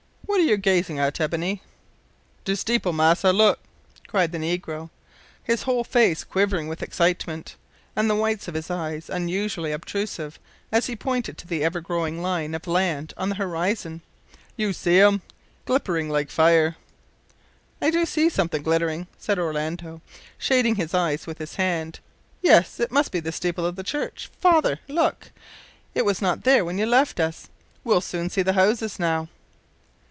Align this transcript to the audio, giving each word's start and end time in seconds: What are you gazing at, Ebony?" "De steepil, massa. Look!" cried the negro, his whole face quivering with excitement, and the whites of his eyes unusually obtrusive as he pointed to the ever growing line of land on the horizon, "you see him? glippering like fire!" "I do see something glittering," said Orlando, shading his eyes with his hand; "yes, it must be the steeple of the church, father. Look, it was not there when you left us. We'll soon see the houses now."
What 0.25 0.39
are 0.39 0.49
you 0.49 0.55
gazing 0.55 0.97
at, 0.97 1.19
Ebony?" 1.19 1.61
"De 2.45 2.53
steepil, 2.53 2.95
massa. 2.95 3.33
Look!" 3.33 3.59
cried 4.07 4.31
the 4.31 4.37
negro, 4.37 4.89
his 5.43 5.63
whole 5.63 5.83
face 5.83 6.23
quivering 6.23 6.69
with 6.69 6.81
excitement, 6.81 7.57
and 7.97 8.09
the 8.09 8.15
whites 8.15 8.47
of 8.47 8.53
his 8.53 8.71
eyes 8.71 9.09
unusually 9.09 9.73
obtrusive 9.73 10.39
as 10.71 10.85
he 10.87 10.95
pointed 10.95 11.37
to 11.37 11.47
the 11.47 11.65
ever 11.65 11.81
growing 11.81 12.21
line 12.21 12.55
of 12.55 12.65
land 12.65 13.13
on 13.17 13.27
the 13.27 13.35
horizon, 13.35 14.01
"you 14.55 14.71
see 14.71 14.97
him? 14.99 15.21
glippering 15.65 16.09
like 16.09 16.31
fire!" 16.31 16.77
"I 17.81 17.91
do 17.91 18.05
see 18.05 18.29
something 18.29 18.63
glittering," 18.63 19.07
said 19.17 19.37
Orlando, 19.37 20.01
shading 20.37 20.75
his 20.75 20.93
eyes 20.93 21.27
with 21.27 21.39
his 21.39 21.55
hand; 21.55 21.99
"yes, 22.41 22.79
it 22.79 22.89
must 22.89 23.11
be 23.11 23.19
the 23.19 23.33
steeple 23.33 23.65
of 23.65 23.75
the 23.75 23.83
church, 23.83 24.31
father. 24.39 24.79
Look, 24.87 25.31
it 25.93 26.05
was 26.05 26.21
not 26.21 26.45
there 26.45 26.63
when 26.63 26.77
you 26.77 26.85
left 26.85 27.19
us. 27.19 27.49
We'll 27.83 28.01
soon 28.01 28.29
see 28.29 28.41
the 28.41 28.53
houses 28.53 28.97
now." 28.97 29.27